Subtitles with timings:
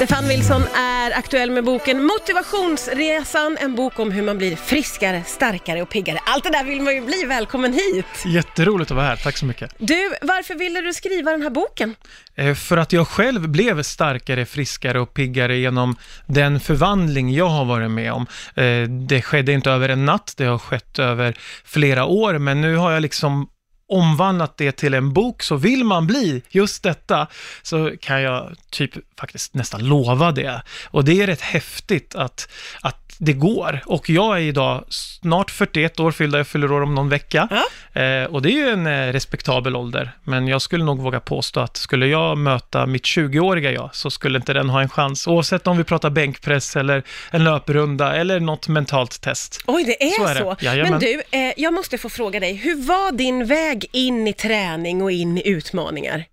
[0.00, 5.82] Stefan Wilson är aktuell med boken Motivationsresan, en bok om hur man blir friskare, starkare
[5.82, 6.18] och piggare.
[6.26, 7.24] Allt det där vill man ju bli.
[7.24, 8.04] Välkommen hit!
[8.26, 9.74] Jätteroligt att vara här, tack så mycket.
[9.78, 11.94] Du, varför ville du skriva den här boken?
[12.34, 17.64] Eh, För att jag själv blev starkare, friskare och piggare genom den förvandling jag har
[17.64, 18.26] varit med om.
[18.54, 22.76] Eh, Det skedde inte över en natt, det har skett över flera år, men nu
[22.76, 23.48] har jag liksom
[23.88, 27.26] omvandlat det till en bok, så vill man bli just detta,
[27.62, 28.90] så kan jag typ
[29.20, 30.62] faktiskt nästan lova det.
[30.86, 32.48] Och det är rätt häftigt att,
[32.80, 33.80] att det går.
[33.86, 37.48] Och jag är idag snart 41 år fyllda, jag fyller år om någon vecka.
[37.50, 38.02] Ja.
[38.02, 40.12] Eh, och det är ju en eh, respektabel ålder.
[40.24, 44.38] Men jag skulle nog våga påstå att skulle jag möta mitt 20-åriga jag, så skulle
[44.38, 45.26] inte den ha en chans.
[45.26, 49.62] Oavsett om vi pratar bänkpress eller en löprunda eller något mentalt test.
[49.66, 50.28] Oj, det är Så så?
[50.28, 50.64] är det.
[50.64, 50.90] Jajamän.
[50.90, 55.02] Men du, eh, jag måste få fråga dig, hur var din väg in i träning
[55.02, 56.24] och in i utmaningar?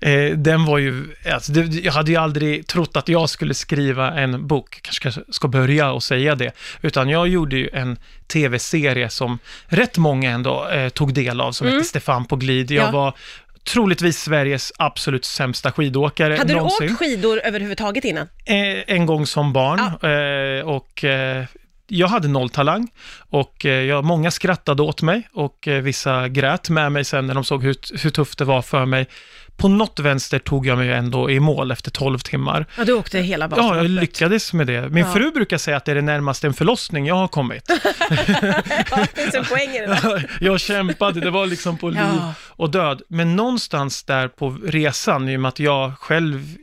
[0.00, 4.12] Eh, den var ju, alltså, det, jag hade ju aldrig trott att jag skulle skriva
[4.12, 9.38] en bok, kanske ska börja och säga det, utan jag gjorde ju en tv-serie som
[9.66, 12.70] rätt många ändå eh, tog del av, som hette Stefan på glid.
[12.70, 12.94] Jag Mm.
[12.94, 13.00] Ja.
[13.00, 13.14] var
[13.64, 16.90] troligtvis Sveriges absolut sämsta skidåkare Hade du någonsin.
[16.90, 18.28] åkt skidor överhuvudtaget innan?
[18.44, 18.56] Eh,
[18.96, 21.44] en gång som barn eh, och eh,
[21.98, 26.68] jag hade noll talang och eh, jag, många skrattade åt mig och eh, vissa grät
[26.70, 29.06] med mig sen när de såg hur, hur tufft det var för mig.
[29.56, 32.66] På något vänster tog jag mig ändå i mål efter 12 timmar.
[32.78, 33.82] Ja, du åkte hela Ja, Vasaloppet.
[33.82, 34.88] jag lyckades med det.
[34.88, 35.12] Min Ja.
[35.12, 37.64] fru brukar säga att det är det närmaste en förlossning jag har kommit.
[38.90, 40.30] Ja, det finns en poäng i det där.
[40.40, 42.34] jag kämpade, det var liksom på liv Ja.
[42.48, 43.02] och död.
[43.08, 46.56] Men någonstans där på resan, i och med att jag själv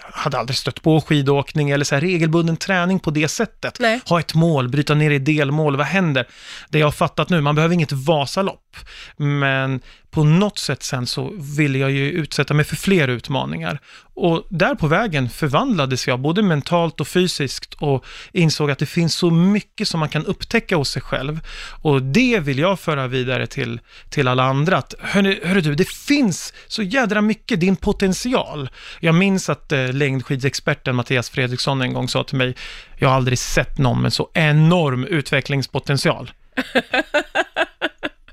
[0.00, 3.76] hade aldrig stött på skidåkning eller så här regelbunden träning på det sättet.
[3.80, 4.00] Nej.
[4.08, 6.28] Ha ett mål, bryta ner i delmål, vad händer?
[6.68, 8.76] Det jag har fattat nu, man behöver inget Vasalopp,
[9.16, 13.80] men på något sätt sen så ville jag ju utsätta mig för fler utmaningar.
[14.14, 19.14] Och där på vägen förvandlades jag, både mentalt och fysiskt, och insåg att det finns
[19.14, 21.40] så mycket som man kan upptäcka hos sig själv.
[21.82, 24.76] Och det vill jag föra vidare till, till alla andra.
[24.76, 28.68] Att, hörru, hörru du, det finns så jädra mycket, din potential.
[29.00, 32.56] Jag minns att eh, längdskidsexperten Mattias Fredriksson en gång sa till mig,
[32.98, 36.30] jag har aldrig sett någon med så enorm utvecklingspotential.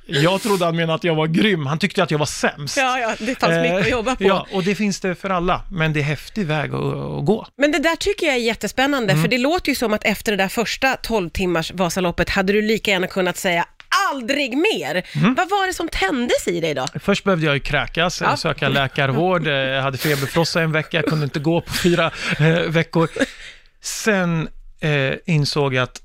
[0.09, 2.77] Jag trodde han menade att jag var grym, han tyckte att jag var sämst.
[2.77, 4.23] Ja, ja, det fanns mycket att jobba på.
[4.23, 7.25] Eh, Ja, och det finns det för alla, men det är häftig väg att, att
[7.25, 7.47] gå.
[7.57, 9.23] Men det där tycker jag är jättespännande, Mm.
[9.23, 12.61] för det låter ju som att efter det där första 12 timmars Vasaloppet hade du
[12.61, 13.65] lika gärna kunnat säga
[14.11, 15.03] aldrig mer.
[15.15, 15.35] Mm.
[15.35, 16.85] Vad var det som tändes i dig då?
[16.99, 18.37] Först behövde jag ju kräkas, Ja.
[18.37, 22.45] söka läkarvård, eh, jag hade feberfrossa en vecka, jag kunde inte gå på fyra eh,
[22.59, 23.09] veckor.
[23.81, 24.47] Sen
[24.79, 26.01] eh, insåg jag att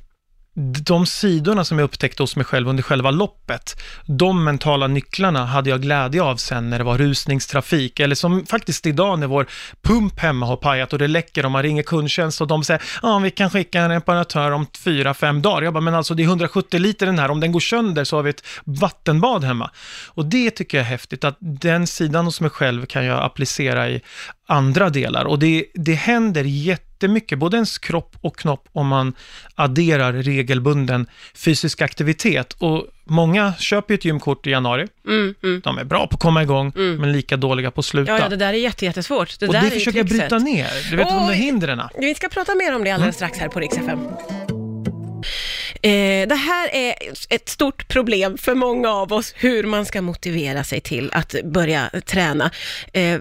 [0.56, 5.70] de sidorna som jag upptäckte hos mig själv under själva loppet, de mentala nycklarna hade
[5.70, 9.46] jag glädje av sen när det var rusningstrafik, eller som faktiskt idag när vår
[9.82, 13.18] pump hemma har pajat och det läcker och man ringer kundtjänst och de säger ja,
[13.18, 15.62] vi kan skicka en reparatör om fyra, fem dagar.
[15.62, 18.16] Jag bara, men alltså det är 170 liter den här, om den går sönder så
[18.16, 19.70] har vi ett vattenbad hemma.
[20.06, 23.88] Och det tycker jag är häftigt, att den sidan hos mig själv kan jag applicera
[23.88, 24.00] i
[24.46, 25.24] andra delar.
[25.24, 26.44] Och det, det händer
[27.04, 29.14] jättemycket, både ens kropp och knopp, om man
[29.54, 32.56] adderar regelbunden fysisk aktivitet.
[32.58, 34.86] Och många köper ju ett gymkort i januari.
[35.06, 35.60] Mm, mm.
[35.64, 38.12] De är bra på att komma igång, men lika dåliga på att sluta.
[38.12, 39.40] Ja, ja, det där är jätte, jättesvårt.
[39.40, 40.90] Det och där det är försöker jag bryta ner.
[40.90, 41.80] Du vet, de där hindren.
[41.98, 42.94] Vi ska prata mer om det Mm.
[42.94, 43.98] alldeles strax här på Rix FM.
[45.82, 46.94] Eh, det här är
[47.30, 51.90] ett stort problem för många av oss, hur man ska motivera sig till att börja
[52.06, 52.50] träna.
[52.92, 53.20] Eh,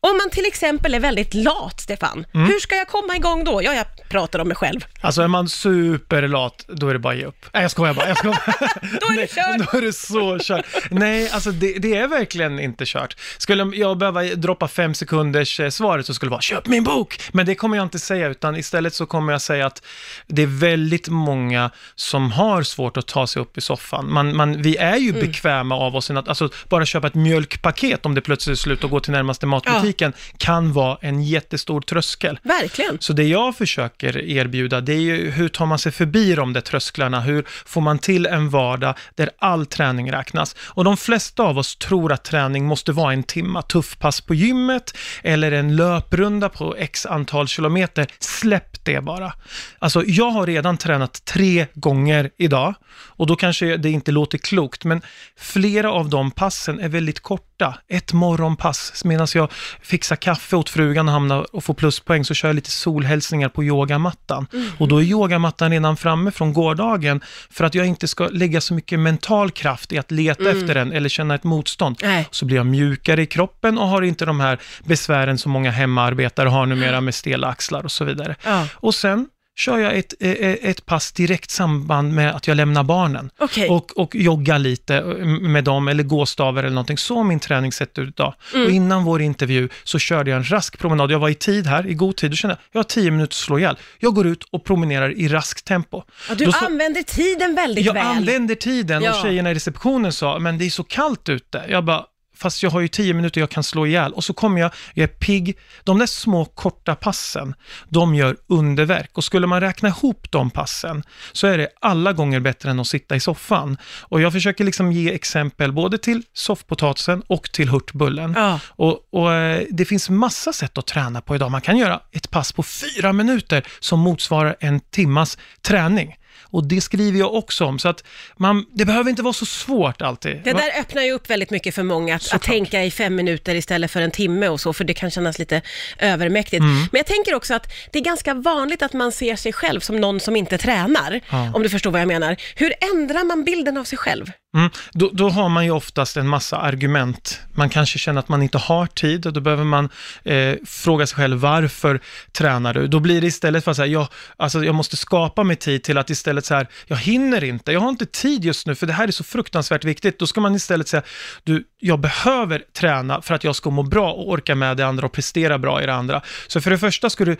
[0.00, 2.46] om man till exempel är väldigt lat, Stefan, Mm.
[2.46, 3.62] hur ska jag komma igång då?
[3.62, 4.80] Ja, jag pratar om mig själv.
[5.00, 7.46] Alltså är man superlat, då är det bara att ge upp.
[7.52, 8.08] Nej, jag skojar bara.
[8.08, 8.42] Jag skojar.
[9.00, 9.28] Då är det Nej,
[9.58, 9.72] kört.
[9.72, 10.64] Då är det så kört.
[10.90, 13.16] Nej, alltså det, det är verkligen inte kört.
[13.38, 17.20] Skulle jag behöva droppa fem sekunders eh, svaret så skulle det vara köp min bok.
[17.32, 19.82] Men det kommer jag inte säga, utan istället så kommer jag säga att
[20.26, 24.12] det är väldigt många som har svårt att ta sig upp i soffan.
[24.12, 28.14] Man, man, vi är ju bekväma av oss, att, alltså bara köpa ett mjölkpaket om
[28.14, 29.46] det plötsligt är slut och gå till närmaste
[29.88, 32.38] matbutiken kan vara en jättestor tröskel.
[32.42, 32.98] Verkligen.
[33.00, 36.60] Så det jag försöker erbjuda, det är ju hur tar man sig förbi de där
[36.60, 37.20] trösklarna?
[37.20, 40.56] Hur får man till en vardag där all träning räknas?
[40.58, 44.96] Och de flesta av oss tror att träning måste vara en timma tuffpass på gymmet
[45.22, 48.06] eller en löprunda på x antal kilometer.
[48.18, 49.32] Släpp det bara.
[49.78, 52.74] Alltså, jag har redan tränat tre gånger idag
[53.18, 55.02] och då kanske det inte låter klokt, men
[55.36, 57.78] flera av de passen är väldigt korta.
[57.88, 59.50] Ett morgonpass medan jag
[59.82, 63.64] fixa kaffe åt frugan och hamna och få pluspoäng, så kör jag lite solhälsningar på
[63.64, 64.46] yogamattan.
[64.52, 64.70] Mm.
[64.78, 67.20] Och då är yogamattan redan framme från gårdagen,
[67.50, 70.92] för att jag inte ska lägga så mycket mental kraft i att leta efter den
[70.92, 71.96] eller känna ett motstånd.
[72.02, 72.14] Mm.
[72.14, 72.28] Nej.
[72.30, 76.48] Så blir jag mjukare i kroppen och har inte de här besvären som många hemarbetare
[76.48, 78.36] har numera med stela axlar och så vidare.
[78.44, 78.66] Ja.
[78.74, 79.26] Och sen
[79.58, 80.30] kör jag ett, eh,
[80.70, 83.30] ett pass direkt samband med att jag lämnar barnen.
[83.38, 83.68] Okej.
[83.68, 86.98] Och, och jogga lite eh, med dem, eller gåstavar eller någonting.
[86.98, 88.34] Så har min träning sett ut idag.
[88.54, 88.66] Mm.
[88.66, 91.10] Och innan vår intervju så körde jag en rask promenad.
[91.10, 92.30] Jag var i tid här, i god tid.
[92.30, 93.76] Då kände jag, jag har tio minuter att slå ihjäl.
[93.98, 96.02] Jag går ut och promenerar i raskt tempo.
[96.28, 98.06] Ja, du så- använder tiden väldigt jag väl.
[98.06, 99.10] använder tiden Ja.
[99.10, 101.62] och tjejerna i receptionen sa, men det är så kallt ute.
[101.68, 102.04] Jag bara,
[102.38, 104.12] fast jag har ju tio minuter jag kan slå ihjäl.
[104.12, 105.58] Och så kommer jag, jag är pigg.
[105.84, 107.54] De där små korta passen,
[107.88, 109.10] de gör underverk.
[109.14, 111.02] Och skulle man räkna ihop de passen,
[111.32, 113.76] så är det alla gånger bättre än att sitta i soffan.
[114.00, 118.32] Och jag försöker liksom ge exempel både till soffpotatisen och till hurtbullen.
[118.36, 118.60] Ja.
[118.66, 121.50] Och, och eh, det finns massa sätt att träna på idag.
[121.50, 126.17] Man kan göra ett pass på fyra minuter som motsvarar en timmas träning.
[126.50, 128.04] Och det skriver jag också om, så att
[128.36, 130.40] man, det behöver inte vara så svårt alltid.
[130.44, 133.54] Det där öppnar ju upp väldigt mycket för många, att, att tänka i fem minuter
[133.54, 135.62] istället för en timme och så, för det kan kännas lite
[135.98, 136.60] övermäktigt.
[136.60, 136.76] Mm.
[136.76, 139.96] Men jag tänker också att det är ganska vanligt att man ser sig själv som
[139.96, 141.52] någon som inte tränar, Ja.
[141.54, 142.36] om du förstår vad jag menar.
[142.56, 144.30] Hur ändrar man bilden av sig själv?
[144.56, 144.70] Mm.
[144.92, 147.40] Då, då har man ju oftast en massa argument.
[147.54, 149.88] Man kanske känner att man inte har tid och då behöver man
[150.24, 152.00] eh, fråga sig själv varför
[152.32, 152.86] tränar du?
[152.86, 155.98] Då blir det istället för att säga, jag, alltså, jag måste skapa mig tid till
[155.98, 158.92] att istället så här, jag hinner inte, jag har inte tid just nu för det
[158.92, 160.18] här är så fruktansvärt viktigt.
[160.18, 161.02] Då ska man istället säga,
[161.44, 165.06] du, jag behöver träna för att jag ska må bra och orka med det andra
[165.06, 166.22] och prestera bra i det andra.
[166.46, 167.36] Så för det första ska du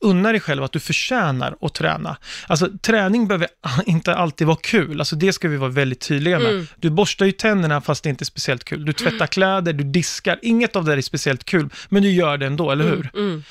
[0.00, 2.16] unna dig själv att du förtjänar att träna.
[2.46, 3.48] Alltså träning behöver
[3.86, 6.50] inte alltid vara kul, alltså det ska vi vara väldigt tydliga med.
[6.50, 6.66] Mm.
[6.76, 8.84] Du borstar ju tänderna fast det inte är speciellt kul.
[8.84, 12.46] Du tvättar kläder, du diskar, inget av det är speciellt kul, men du gör det
[12.46, 13.10] ändå, eller hur?
[13.14, 13.44] Mm.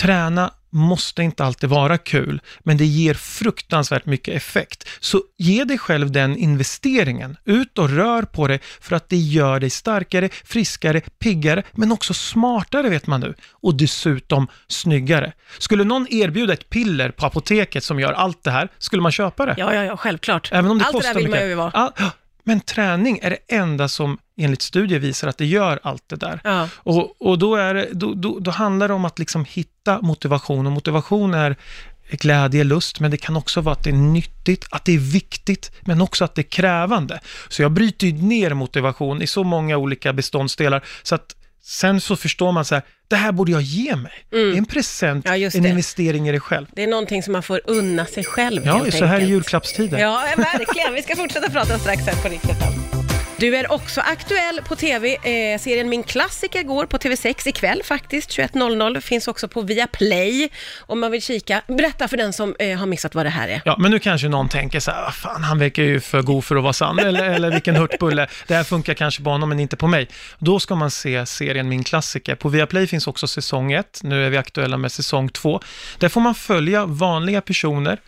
[0.00, 4.88] Träna måste inte alltid vara kul, men det ger fruktansvärt mycket effekt.
[5.00, 7.36] Så ge dig själv den investeringen.
[7.44, 12.14] Ut och rör på dig för att det gör dig starkare, friskare, piggare, men också
[12.14, 13.34] smartare vet man nu.
[13.50, 15.32] Och dessutom snyggare.
[15.58, 19.46] Skulle någon erbjuda ett piller på apoteket som gör allt det här, skulle man köpa
[19.46, 19.54] det?
[19.58, 20.48] Ja, ja, ja, självklart.
[20.52, 21.50] Även om det Allt det kostar där vill man mycket.
[21.50, 21.70] ju vara.
[21.74, 22.10] Ja, ja.
[22.44, 26.40] men träning är det enda som enligt studier visar att det gör allt det där.
[26.44, 26.68] Ja.
[26.76, 30.66] Och, och då, är det, då, då, då handlar det om att liksom hitta motivation.
[30.66, 31.56] Och motivation är
[32.10, 35.70] glädje, lust, men det kan också vara att det är nyttigt, att det är viktigt,
[35.80, 37.20] men också att det är krävande.
[37.48, 42.16] Så jag bryter ju ner motivation i så många olika beståndsdelar, så att sen så
[42.16, 44.12] förstår man så här, det här borde jag ge mig.
[44.30, 46.66] Det är en present, Ja, en investering i dig själv.
[46.72, 49.30] Det är någonting som man får unna sig själv Ja, så här är enkelt.
[49.30, 49.98] julklappstider.
[49.98, 50.94] Ja, verkligen.
[50.94, 53.05] Vi ska fortsätta prata strax här på Riktigt
[53.38, 55.14] du är också aktuell på TV.
[55.14, 59.00] Eh, serien Min klassiker går på TV6 ikväll faktiskt, 21.00.
[59.00, 60.48] Finns också på Viaplay
[60.80, 61.62] om man vill kika.
[61.66, 63.62] Berätta för den som eh, har missat vad det här är.
[63.64, 66.56] Ja, men nu kanske någon tänker så här, fan han verkar ju för god för
[66.56, 69.76] att vara sann, eller, eller vilken hurtbulle, det här funkar kanske på honom men inte
[69.76, 70.08] på mig.
[70.38, 72.34] Då ska man se serien Min klassiker.
[72.34, 75.60] På Viaplay finns också säsong 1, nu är vi aktuella med säsong 2.
[75.98, 78.00] Där får man följa vanliga personer,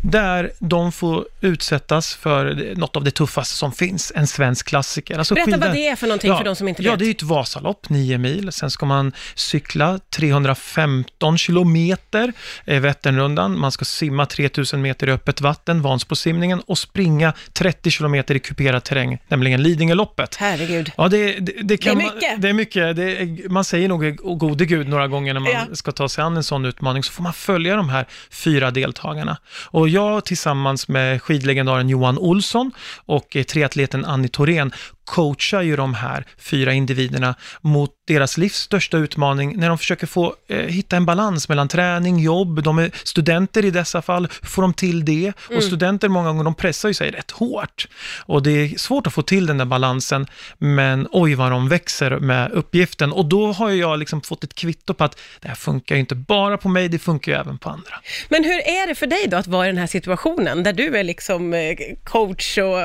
[0.00, 5.18] där de får utsättas för något av det tuffaste som finns, en svensk klassiker.
[5.18, 6.98] Alltså Berätta skidor- vad det är för någonting för de som inte Ja, vet.
[6.98, 8.52] det är ju ett Vasalopp, 9 mil.
[8.52, 12.32] Sen ska man cykla 315 kilometer,
[12.64, 13.58] eh, Vätternrundan.
[13.58, 18.84] Man ska simma 3000 meter i öppet vatten, Vansbrosimningen, och springa 30 kilometer i kuperad
[18.84, 20.36] terräng, nämligen Lidingöloppet.
[20.36, 20.92] Herregud.
[20.96, 22.42] Ja, det, det, det, kan Det är man- mycket.
[22.42, 22.96] det är mycket.
[22.96, 25.60] Det är, man säger nog "Å gode gud några gånger när man Ja.
[25.76, 29.36] ska ta sig an en sån utmaning, så får man följa de här fyra deltagarna.
[29.64, 32.72] Och jag tillsammans med skidlegendaren Johan Olsson
[33.06, 34.72] och eh, triatleten Annie Thorén
[35.08, 40.34] coachar ju de här fyra individerna mot deras livs största utmaning när de försöker få
[40.48, 44.74] eh, hitta en balans mellan träning, jobb, de är studenter i dessa fall, får de
[44.74, 45.32] till det?
[45.56, 47.88] Och studenter många gånger, de pressar ju sig rätt hårt.
[48.26, 50.26] Och det är svårt att få till den där balansen,
[50.58, 53.12] men oj vad de växer med uppgiften.
[53.12, 56.00] Och då har ju jag liksom fått ett kvitto på att det här funkar ju
[56.00, 58.00] inte bara på mig, det funkar ju även på andra.
[58.28, 60.96] Men hur är det för dig då att vara i den här situationen, där du
[60.96, 62.78] är liksom eh, coach och...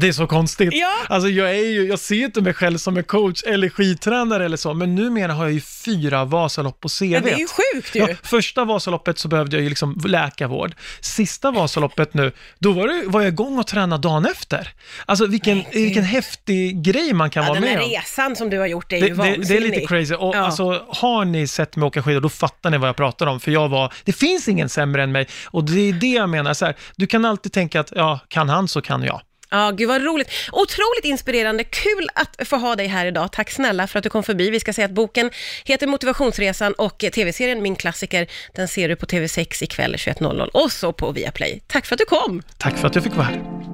[0.00, 0.70] Det är så konstigt.
[0.72, 0.94] Ja.
[1.08, 4.44] Alltså jag, är ju, jag ser ju inte mig själv som en coach eller skidtränare
[4.44, 7.04] eller så, men numera har jag ju fyra Vasalopp på CV.
[7.04, 8.00] Ja, det är ju sjukt ju.
[8.00, 10.74] Ja, första Vasaloppet så behövde jag ju liksom läkarvård.
[11.00, 14.68] Sista Vasaloppet nu, då var, det, var jag igång och tränade dagen efter.
[15.06, 17.90] Alltså vilken, Nej, vilken häftig grej man kan Ja, vara den med här om.
[17.90, 19.60] resan som du har gjort är Det, ju det, det är vansinnig.
[19.62, 20.14] lite crazy.
[20.14, 20.40] Och Ja.
[20.40, 23.40] alltså, har ni sett mig åka skidor, då fattar ni vad jag pratar om.
[23.40, 25.26] För jag var, det finns ingen sämre än mig.
[25.44, 28.48] Och det är det jag menar, så här, du kan alltid tänka att, ja, kan
[28.48, 29.20] han så kan jag.
[29.50, 30.30] Ja, gud vad roligt.
[30.52, 31.64] Otroligt inspirerande.
[31.64, 33.32] Kul att få ha dig här idag.
[33.32, 34.50] Tack snälla för att du kom förbi.
[34.50, 35.30] Vi ska säga att boken
[35.64, 40.92] heter Motivationsresan och tv-serien Min klassiker, den ser du på TV6 ikväll 21.00 och så
[40.92, 41.62] på Viaplay.
[41.66, 42.42] Tack för att du kom!
[42.58, 43.69] Tack för att jag fick vara här.